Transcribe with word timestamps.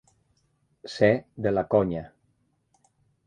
Ser 0.93 1.09
de 1.47 1.53
la 1.53 1.65
conya. 1.75 2.03